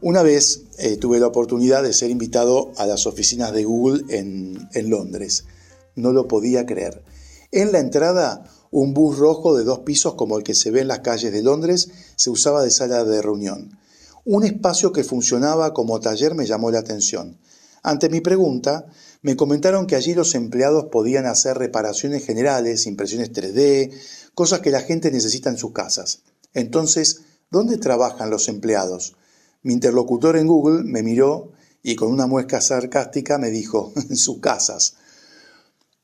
Una 0.01 0.23
vez 0.23 0.63
eh, 0.79 0.97
tuve 0.97 1.19
la 1.19 1.27
oportunidad 1.27 1.83
de 1.83 1.93
ser 1.93 2.09
invitado 2.09 2.71
a 2.77 2.87
las 2.87 3.05
oficinas 3.05 3.53
de 3.53 3.65
Google 3.65 4.03
en, 4.09 4.67
en 4.73 4.89
Londres. 4.89 5.45
No 5.95 6.11
lo 6.11 6.27
podía 6.27 6.65
creer. 6.65 7.03
En 7.51 7.71
la 7.71 7.77
entrada, 7.77 8.43
un 8.71 8.95
bus 8.95 9.19
rojo 9.19 9.55
de 9.55 9.63
dos 9.63 9.79
pisos 9.79 10.15
como 10.15 10.39
el 10.39 10.43
que 10.43 10.55
se 10.55 10.71
ve 10.71 10.81
en 10.81 10.87
las 10.87 11.01
calles 11.01 11.31
de 11.31 11.43
Londres 11.43 11.89
se 12.15 12.31
usaba 12.31 12.63
de 12.63 12.71
sala 12.71 13.03
de 13.03 13.21
reunión. 13.21 13.77
Un 14.25 14.43
espacio 14.43 14.91
que 14.91 15.03
funcionaba 15.03 15.73
como 15.73 15.99
taller 15.99 16.33
me 16.33 16.47
llamó 16.47 16.71
la 16.71 16.79
atención. 16.79 17.37
Ante 17.83 18.09
mi 18.09 18.21
pregunta, 18.21 18.87
me 19.21 19.35
comentaron 19.35 19.85
que 19.85 19.95
allí 19.95 20.15
los 20.15 20.33
empleados 20.33 20.85
podían 20.85 21.27
hacer 21.27 21.59
reparaciones 21.59 22.25
generales, 22.25 22.87
impresiones 22.87 23.31
3D, 23.33 23.91
cosas 24.33 24.61
que 24.61 24.71
la 24.71 24.81
gente 24.81 25.11
necesita 25.11 25.51
en 25.51 25.57
sus 25.57 25.73
casas. 25.73 26.23
Entonces, 26.53 27.21
¿dónde 27.51 27.77
trabajan 27.77 28.31
los 28.31 28.47
empleados? 28.47 29.15
Mi 29.63 29.73
interlocutor 29.73 30.37
en 30.37 30.47
Google 30.47 30.83
me 30.83 31.03
miró 31.03 31.51
y 31.83 31.95
con 31.95 32.11
una 32.11 32.27
muesca 32.27 32.61
sarcástica 32.61 33.37
me 33.37 33.49
dijo, 33.49 33.93
en 34.09 34.17
sus 34.17 34.39
casas. 34.39 34.95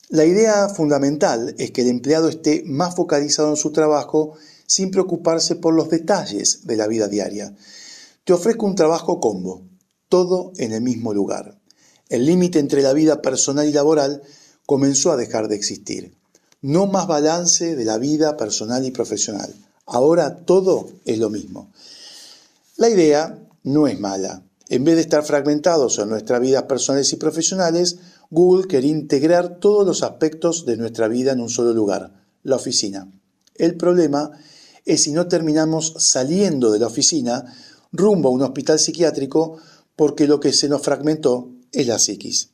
La 0.10 0.26
idea 0.26 0.70
fundamental 0.70 1.54
es 1.58 1.72
que 1.72 1.82
el 1.82 1.90
empleado 1.90 2.30
esté 2.30 2.64
más 2.66 2.96
focalizado 2.96 3.50
en 3.50 3.58
su 3.58 3.72
trabajo 3.72 4.34
sin 4.66 4.92
preocuparse 4.92 5.56
por 5.56 5.74
los 5.74 5.90
detalles 5.90 6.66
de 6.66 6.78
la 6.78 6.88
vida 6.88 7.08
diaria. 7.08 7.56
Te 8.24 8.34
ofrezco 8.34 8.66
un 8.66 8.76
trabajo 8.76 9.20
combo, 9.20 9.64
todo 10.10 10.54
en 10.58 10.74
el 10.74 10.82
mismo 10.82 11.14
lugar. 11.14 11.60
El 12.10 12.26
límite 12.26 12.60
entre 12.60 12.82
la 12.82 12.94
vida 12.94 13.22
personal 13.22 13.68
y 13.68 13.74
laboral 13.74 14.22
comenzó 14.66 15.12
a 15.12 15.18
dejar 15.18 15.48
de 15.48 15.56
existir. 15.56 16.14
No 16.62 16.88
más 16.88 17.08
balance 17.08 17.76
de 17.76 17.86
la 17.86 17.98
vida 17.98 18.38
personal 18.38 18.86
y 18.86 18.92
profesional. 18.92 19.54
Ahora 19.86 20.38
todo 20.46 20.90
es 21.06 21.18
lo 21.18 21.30
mismo. 21.30 21.72
La 22.78 22.90
idea 22.90 23.38
no 23.68 23.88
es 23.88 24.00
mala. 24.00 24.44
En 24.70 24.84
vez 24.84 24.96
de 24.96 25.02
estar 25.02 25.24
fragmentados 25.24 26.00
en 26.00 26.10
nuestras 26.10 26.42
vidas 26.42 26.64
personales 26.64 27.12
y 27.12 27.18
profesionales, 27.18 27.98
Google 28.30 28.68
quería 28.68 28.92
integrar 28.92 29.60
todos 29.60 29.86
los 29.86 30.04
aspectos 30.04 30.66
de 30.66 30.78
nuestra 30.78 31.08
vida 31.08 31.34
en 31.34 31.42
un 31.42 31.50
solo 31.50 31.74
lugar, 31.74 32.24
la 32.44 32.56
oficina. 32.56 33.12
El 33.56 33.76
problema 33.76 34.32
es 34.86 35.04
si 35.04 35.12
no 35.12 35.28
terminamos 35.28 35.94
saliendo 35.98 36.72
de 36.72 36.80
la 36.80 36.88
oficina 36.88 37.44
rumbo 37.92 38.30
a 38.30 38.32
un 38.32 38.42
hospital 38.42 38.80
psiquiátrico 38.80 39.58
porque 39.96 40.28
lo 40.28 40.40
que 40.40 40.54
se 40.54 40.70
nos 40.70 40.82
fragmentó 40.82 41.52
es 41.72 41.88
la 41.88 42.00
psiquis. 42.00 42.52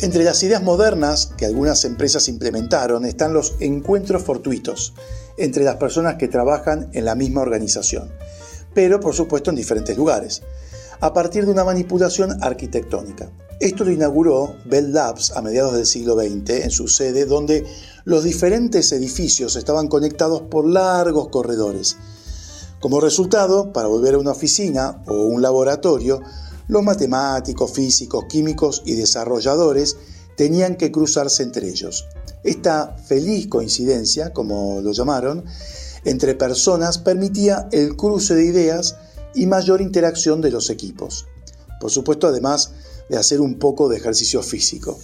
Entre 0.00 0.22
las 0.22 0.42
ideas 0.42 0.62
modernas 0.62 1.32
que 1.36 1.46
algunas 1.46 1.84
empresas 1.84 2.28
implementaron 2.28 3.04
están 3.04 3.32
los 3.32 3.54
encuentros 3.60 4.22
fortuitos 4.22 4.94
entre 5.38 5.64
las 5.64 5.76
personas 5.76 6.16
que 6.16 6.28
trabajan 6.28 6.90
en 6.92 7.04
la 7.04 7.14
misma 7.14 7.40
organización, 7.40 8.10
pero 8.74 9.00
por 9.00 9.14
supuesto 9.14 9.50
en 9.50 9.56
diferentes 9.56 9.96
lugares, 9.96 10.42
a 11.00 11.12
partir 11.12 11.46
de 11.46 11.52
una 11.52 11.64
manipulación 11.64 12.42
arquitectónica. 12.42 13.30
Esto 13.60 13.84
lo 13.84 13.90
inauguró 13.90 14.56
Bell 14.66 14.92
Labs 14.92 15.32
a 15.32 15.42
mediados 15.42 15.74
del 15.74 15.86
siglo 15.86 16.14
XX 16.14 16.64
en 16.64 16.70
su 16.70 16.88
sede, 16.88 17.24
donde 17.24 17.66
los 18.04 18.24
diferentes 18.24 18.92
edificios 18.92 19.56
estaban 19.56 19.88
conectados 19.88 20.42
por 20.42 20.66
largos 20.66 21.28
corredores 21.28 21.96
como 22.80 23.00
resultado, 23.00 23.72
para 23.72 23.88
volver 23.88 24.14
a 24.14 24.18
una 24.18 24.30
oficina 24.30 25.02
o 25.08 25.24
un 25.24 25.42
laboratorio, 25.42 26.22
los 26.68 26.84
matemáticos, 26.84 27.72
físicos, 27.72 28.26
químicos 28.28 28.82
y 28.84 28.94
desarrolladores 28.94 29.96
tenían 30.36 30.76
que 30.76 30.92
cruzarse 30.92 31.42
entre 31.42 31.68
ellos. 31.68 32.06
Esta 32.44 32.96
feliz 32.96 33.48
coincidencia, 33.48 34.32
como 34.32 34.80
lo 34.80 34.92
llamaron, 34.92 35.44
entre 36.04 36.34
personas 36.34 36.98
permitía 36.98 37.68
el 37.72 37.96
cruce 37.96 38.34
de 38.34 38.44
ideas 38.44 38.96
y 39.34 39.46
mayor 39.46 39.80
interacción 39.80 40.40
de 40.40 40.50
los 40.50 40.70
equipos. 40.70 41.26
Por 41.80 41.90
supuesto, 41.90 42.26
además 42.26 42.72
de 43.08 43.16
hacer 43.16 43.40
un 43.40 43.58
poco 43.58 43.88
de 43.88 43.96
ejercicio 43.96 44.42
físico. 44.42 44.98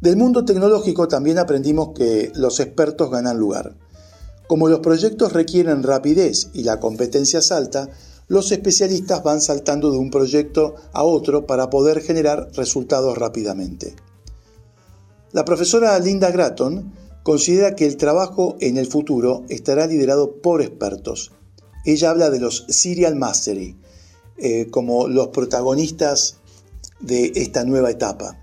Del 0.00 0.16
mundo 0.16 0.44
tecnológico 0.44 1.08
también 1.08 1.38
aprendimos 1.38 1.90
que 1.94 2.32
los 2.34 2.58
expertos 2.60 3.10
ganan 3.10 3.38
lugar. 3.38 3.76
Como 4.48 4.68
los 4.68 4.80
proyectos 4.80 5.32
requieren 5.32 5.82
rapidez 5.82 6.48
y 6.52 6.64
la 6.64 6.80
competencia 6.80 7.38
es 7.38 7.52
alta, 7.52 7.88
los 8.28 8.50
especialistas 8.50 9.22
van 9.22 9.40
saltando 9.40 9.90
de 9.90 9.98
un 9.98 10.10
proyecto 10.10 10.74
a 10.92 11.04
otro 11.04 11.46
para 11.46 11.70
poder 11.70 12.00
generar 12.00 12.48
resultados 12.54 13.16
rápidamente. 13.16 13.94
La 15.32 15.44
profesora 15.44 15.98
Linda 15.98 16.30
Gratton 16.30 16.92
considera 17.22 17.74
que 17.74 17.86
el 17.86 17.96
trabajo 17.96 18.56
en 18.60 18.76
el 18.76 18.86
futuro 18.86 19.44
estará 19.48 19.86
liderado 19.86 20.40
por 20.42 20.62
expertos. 20.62 21.32
Ella 21.84 22.10
habla 22.10 22.30
de 22.30 22.40
los 22.40 22.66
serial 22.68 23.16
mastery, 23.16 23.76
eh, 24.38 24.68
como 24.70 25.08
los 25.08 25.28
protagonistas 25.28 26.36
de 27.00 27.32
esta 27.34 27.64
nueva 27.64 27.90
etapa. 27.90 28.38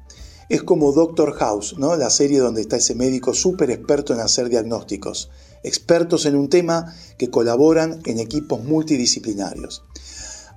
Es 0.49 0.63
como 0.63 0.91
Doctor 0.91 1.33
House, 1.33 1.75
¿no? 1.77 1.95
la 1.95 2.09
serie 2.09 2.39
donde 2.39 2.61
está 2.61 2.77
ese 2.77 2.95
médico 2.95 3.33
súper 3.33 3.69
experto 3.69 4.13
en 4.13 4.19
hacer 4.19 4.49
diagnósticos 4.49 5.29
expertos 5.63 6.25
en 6.25 6.35
un 6.35 6.49
tema 6.49 6.95
que 7.17 7.29
colaboran 7.29 8.01
en 8.05 8.19
equipos 8.19 8.63
multidisciplinarios. 8.63 9.83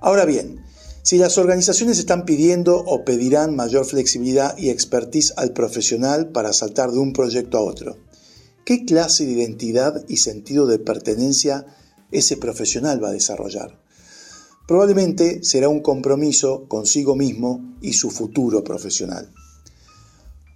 Ahora 0.01 0.25
bien, 0.25 0.63
si 1.03 1.17
las 1.17 1.37
organizaciones 1.37 1.99
están 1.99 2.23
pidiendo 2.23 2.77
o 2.77 3.03
pedirán 3.03 3.57
mayor 3.57 3.85
flexibilidad 3.85 4.57
y 4.57 4.69
expertise 4.69 5.33
al 5.35 5.51
profesional 5.51 6.29
para 6.29 6.53
saltar 6.53 6.91
de 6.91 6.99
un 6.99 7.11
proyecto 7.11 7.57
a 7.57 7.61
otro, 7.61 7.97
¿qué 8.65 8.85
clase 8.85 9.25
de 9.25 9.33
identidad 9.33 10.05
y 10.07 10.17
sentido 10.17 10.65
de 10.65 10.79
pertenencia 10.79 11.65
ese 12.11 12.37
profesional 12.37 13.03
va 13.03 13.09
a 13.09 13.13
desarrollar? 13.13 13.83
Probablemente 14.65 15.43
será 15.43 15.67
un 15.67 15.81
compromiso 15.81 16.69
consigo 16.69 17.17
mismo 17.17 17.75
y 17.81 17.93
su 17.93 18.09
futuro 18.09 18.63
profesional. 18.63 19.29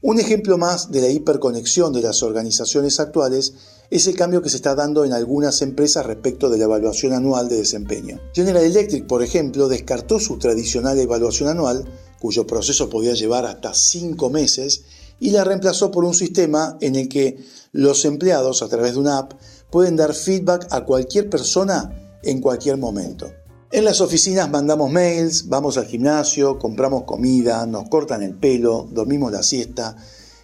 Un 0.01 0.17
ejemplo 0.17 0.57
más 0.57 0.91
de 0.91 1.01
la 1.01 1.09
hiperconexión 1.09 1.91
de 1.91 2.03
las 2.03 2.23
organizaciones 2.23 3.01
actuales 3.01 3.53
es 3.89 4.08
el 4.08 4.15
cambio 4.15 4.41
que 4.41 4.50
se 4.50 4.58
está 4.58 4.75
dando 4.75 5.06
en 5.06 5.13
algunas 5.13 5.62
empresas 5.62 6.06
respecto 6.06 6.50
de 6.50 6.58
la 6.58 6.65
evaluación 6.65 7.13
anual 7.13 7.48
de 7.48 7.58
desempeño. 7.58 8.20
General 8.34 8.63
Electric, 8.63 9.08
por 9.08 9.24
ejemplo, 9.24 9.70
descartó 9.70 10.20
su 10.20 10.38
tradicional 10.38 11.00
evaluación 11.00 11.50
anual, 11.50 11.86
cuyo 12.20 12.46
proceso 12.46 12.89
podía 12.89 13.13
llevar 13.13 13.46
hasta 13.46 13.74
cinco 13.74 14.29
meses, 14.29 14.84
y 15.20 15.32
la 15.32 15.44
reemplazó 15.44 15.89
por 15.89 16.03
un 16.03 16.13
sistema 16.13 16.77
en 16.82 16.96
el 16.96 17.08
que 17.08 17.38
los 17.72 18.06
empleados, 18.06 18.62
a 18.62 18.67
través 18.67 18.94
de 18.94 19.00
una 19.00 19.20
app, 19.20 19.34
pueden 19.72 19.96
dar 19.96 20.13
feedback 20.13 20.67
a 20.70 20.84
cualquier 20.84 21.29
persona 21.29 22.20
en 22.24 22.41
cualquier 22.41 22.77
momento. 22.77 23.32
En 23.72 23.84
las 23.84 24.00
oficinas 24.00 24.50
mandamos 24.50 24.91
mails, 24.91 25.48
vamos 25.50 25.77
al 25.77 25.88
gimnasio, 25.88 26.60
compramos 26.60 27.03
comida, 27.03 27.65
nos 27.65 27.89
cortan 27.89 28.22
el 28.22 28.36
pelo, 28.36 28.88
dormimos 28.91 29.32
la 29.32 29.44
siesta. 29.44 29.98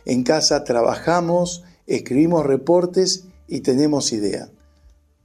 En 0.06 0.24
casa 0.24 0.64
trabajamos, 0.64 1.64
escribimos 1.88 2.46
reportes 2.46 3.26
y 3.54 3.62
tenemos 3.62 4.12
idea. 4.12 4.52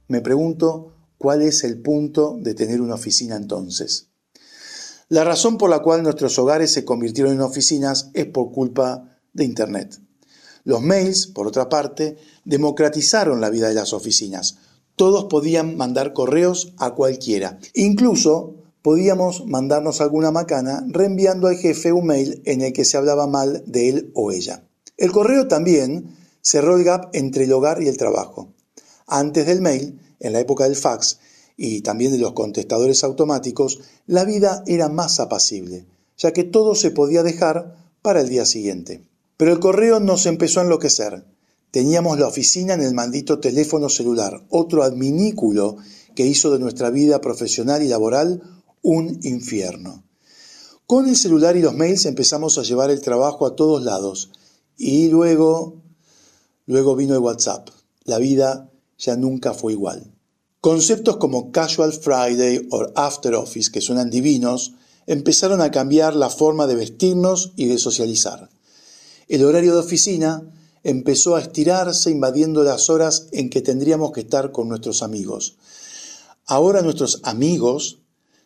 Me 0.07 0.21
pregunto 0.21 0.93
cuál 1.17 1.41
es 1.41 1.63
el 1.63 1.81
punto 1.81 2.37
de 2.39 2.53
tener 2.53 2.79
una 2.79 2.95
oficina 2.95 3.35
entonces. 3.35 4.07
La 5.07 5.23
razón 5.23 5.57
por 5.57 5.69
la 5.69 5.79
cual 5.79 6.03
nuestros 6.03 6.37
hogares 6.37 6.71
se 6.71 6.85
convirtieron 6.85 7.33
en 7.33 7.41
oficinas 7.41 8.11
es 8.13 8.27
por 8.27 8.51
culpa 8.51 9.17
de 9.33 9.45
Internet. 9.45 9.99
Los 10.63 10.81
mails, 10.81 11.27
por 11.27 11.47
otra 11.47 11.69
parte, 11.69 12.17
democratizaron 12.45 13.41
la 13.41 13.49
vida 13.49 13.67
de 13.67 13.73
las 13.73 13.93
oficinas 13.93 14.57
todos 14.99 15.27
podían 15.29 15.77
mandar 15.77 16.11
correos 16.11 16.73
a 16.77 16.93
cualquiera. 16.93 17.57
Incluso 17.73 18.55
podíamos 18.81 19.45
mandarnos 19.45 20.01
alguna 20.01 20.29
macana 20.29 20.85
reenviando 20.89 21.47
al 21.47 21.55
jefe 21.55 21.93
un 21.93 22.07
mail 22.07 22.41
en 22.43 22.59
el 22.59 22.73
que 22.73 22.83
se 22.83 22.97
hablaba 22.97 23.25
mal 23.25 23.63
de 23.65 23.87
él 23.87 24.11
o 24.13 24.33
ella. 24.33 24.67
El 24.97 25.13
correo 25.13 25.47
también 25.47 26.17
cerró 26.49 26.77
el 26.77 26.83
gap 26.83 27.11
entre 27.13 27.43
el 27.43 27.53
hogar 27.53 27.79
y 27.83 27.87
el 27.87 27.97
trabajo. 27.97 28.55
Antes 29.05 29.45
del 29.45 29.61
mail, 29.61 30.01
en 30.19 30.33
la 30.33 30.39
época 30.39 30.63
del 30.63 30.75
fax 30.75 31.19
y 31.55 31.81
también 31.81 32.11
de 32.11 32.17
los 32.17 32.33
contestadores 32.33 33.03
automáticos, 33.03 33.81
la 34.07 34.25
vida 34.25 34.63
era 34.65 34.89
más 34.89 35.19
apacible, 35.19 35.85
ya 36.17 36.33
que 36.33 36.43
todo 36.43 36.73
se 36.73 36.89
podía 36.89 37.21
dejar 37.21 37.75
para 38.01 38.21
el 38.21 38.29
día 38.29 38.45
siguiente. 38.45 39.05
Pero 39.37 39.51
el 39.51 39.59
correo 39.59 39.99
nos 39.99 40.25
empezó 40.25 40.59
a 40.59 40.63
enloquecer. 40.63 41.23
Teníamos 41.69 42.17
la 42.17 42.25
oficina 42.25 42.73
en 42.73 42.81
el 42.81 42.95
maldito 42.95 43.39
teléfono 43.39 43.87
celular, 43.87 44.43
otro 44.49 44.81
adminículo 44.81 45.77
que 46.15 46.25
hizo 46.25 46.51
de 46.51 46.57
nuestra 46.57 46.89
vida 46.89 47.21
profesional 47.21 47.83
y 47.83 47.89
laboral 47.89 48.41
un 48.81 49.19
infierno. 49.21 50.03
Con 50.87 51.07
el 51.07 51.15
celular 51.15 51.55
y 51.57 51.61
los 51.61 51.75
mails 51.75 52.07
empezamos 52.07 52.57
a 52.57 52.63
llevar 52.63 52.89
el 52.89 53.01
trabajo 53.01 53.45
a 53.45 53.55
todos 53.55 53.83
lados 53.83 54.31
y 54.75 55.09
luego, 55.09 55.83
luego 56.69 56.95
vino 56.95 57.15
el 57.15 57.19
WhatsApp. 57.21 57.69
La 58.03 58.19
vida 58.19 58.69
ya 58.99 59.17
nunca 59.17 59.55
fue 59.55 59.73
igual. 59.73 60.13
Conceptos 60.61 61.17
como 61.17 61.51
Casual 61.51 61.91
Friday 61.93 62.67
o 62.69 62.85
After 62.93 63.33
Office, 63.33 63.71
que 63.71 63.81
suenan 63.81 64.11
divinos, 64.11 64.73
empezaron 65.07 65.61
a 65.61 65.71
cambiar 65.71 66.15
la 66.15 66.29
forma 66.29 66.67
de 66.67 66.75
vestirnos 66.75 67.53
y 67.55 67.65
de 67.65 67.79
socializar. 67.79 68.51
El 69.27 69.45
horario 69.45 69.73
de 69.73 69.79
oficina 69.79 70.43
empezó 70.83 71.35
a 71.35 71.41
estirarse 71.41 72.11
invadiendo 72.11 72.63
las 72.63 72.91
horas 72.91 73.29
en 73.31 73.49
que 73.49 73.61
tendríamos 73.61 74.11
que 74.11 74.21
estar 74.21 74.51
con 74.51 74.69
nuestros 74.69 75.01
amigos. 75.01 75.57
Ahora 76.45 76.83
nuestros 76.83 77.21
amigos 77.23 78.03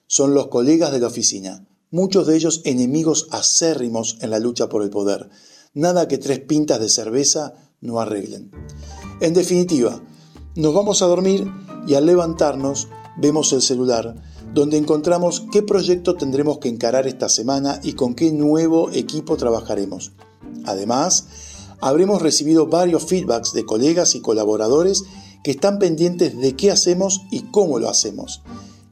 son 0.08 0.34
los 0.34 0.48
colegas 0.48 0.94
de 0.94 1.00
la 1.00 1.08
oficina, 1.08 1.68
muchos 1.92 2.26
de 2.26 2.38
ellos 2.38 2.62
enemigos 2.64 3.28
acérrimos 3.32 4.18
en 4.22 4.30
la 4.30 4.40
lucha 4.40 4.70
por 4.70 4.82
el 4.82 4.90
poder. 4.90 5.30
Nada 5.74 6.08
que 6.08 6.18
tres 6.18 6.40
pintas 6.40 6.80
de 6.80 6.88
cerveza 6.88 7.56
no 7.84 8.00
arreglen. 8.00 8.50
En 9.22 9.34
definitiva, 9.34 10.02
nos 10.56 10.74
vamos 10.74 11.02
a 11.02 11.06
dormir 11.06 11.52
y 11.88 11.94
al 11.94 12.06
levantarnos 12.06 12.88
vemos 13.18 13.54
el 13.54 13.62
celular, 13.62 14.16
donde 14.54 14.78
encontramos 14.78 15.46
qué 15.52 15.62
proyecto 15.62 16.16
tendremos 16.16 16.60
que 16.60 16.70
encarar 16.70 17.08
esta 17.08 17.30
semana 17.30 17.80
y 17.84 17.94
con 17.94 18.16
qué 18.16 18.32
nuevo 18.32 18.90
equipo 18.92 19.38
trabajaremos. 19.38 20.14
Además, 20.66 21.28
habremos 21.82 22.22
recibido 22.22 22.68
varios 22.68 23.06
feedbacks 23.06 23.54
de 23.54 23.66
colegas 23.66 24.16
y 24.16 24.22
colaboradores 24.22 25.04
que 25.44 25.52
están 25.52 25.78
pendientes 25.78 26.38
de 26.38 26.56
qué 26.56 26.72
hacemos 26.72 27.22
y 27.30 27.42
cómo 27.42 27.80
lo 27.80 27.90
hacemos. 27.90 28.42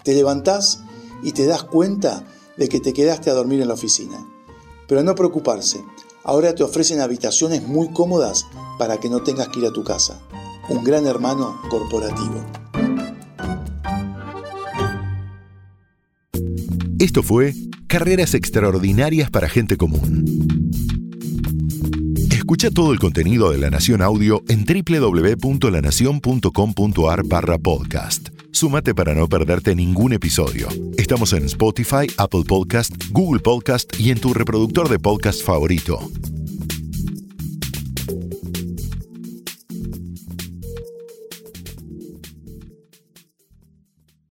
Te 0.04 0.14
levantás 0.14 0.80
y 1.24 1.32
te 1.32 1.46
das 1.46 1.64
cuenta 1.64 2.26
de 2.58 2.68
que 2.68 2.80
te 2.80 2.94
quedaste 2.94 3.30
a 3.30 3.34
dormir 3.34 3.62
en 3.62 3.70
la 3.70 3.76
oficina. 3.76 4.28
Pero 4.88 5.04
no 5.04 5.16
preocuparse, 5.16 5.82
ahora 6.24 6.56
te 6.56 6.64
ofrecen 6.64 7.02
habitaciones 7.02 7.68
muy 7.68 7.90
cómodas 7.90 8.46
para 8.78 9.00
que 9.00 9.10
no 9.10 9.24
tengas 9.24 9.50
que 9.50 9.60
ir 9.60 9.66
a 9.66 9.72
tu 9.72 9.84
casa. 9.84 10.20
Un 10.70 10.84
gran 10.84 11.06
hermano 11.06 11.60
corporativo. 11.70 12.46
Esto 17.00 17.24
fue 17.24 17.54
Carreras 17.88 18.36
Extraordinarias 18.36 19.30
para 19.30 19.50
Gente 19.50 19.76
Común. 19.76 20.48
Escucha 22.32 22.70
todo 22.70 22.94
el 22.94 23.00
contenido 23.00 23.52
de 23.52 23.58
La 23.58 23.70
Nación 23.70 24.02
Audio 24.02 24.44
en 24.48 24.64
www.lanacion.com.ar 24.66 27.24
barra 27.26 27.58
podcast. 27.58 28.31
Súmate 28.52 28.94
para 28.94 29.14
no 29.16 29.28
perderte 29.28 29.76
ningún 29.76 30.14
episodio. 30.14 30.68
Estamos 30.98 31.34
en 31.34 31.46
Spotify, 31.46 32.08
Apple 32.18 32.44
Podcast, 32.48 32.92
Google 33.12 33.40
Podcast 33.40 34.00
y 34.00 34.12
en 34.12 34.20
tu 34.20 34.34
reproductor 34.34 34.90
de 34.90 35.00
podcast 35.00 35.44
favorito. 35.44 36.00